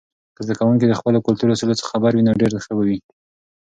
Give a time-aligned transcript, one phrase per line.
[0.35, 2.97] که زده کوونکي د خپلو کلتور اصولو څخه خبر وي، نو ډیر ښه دی.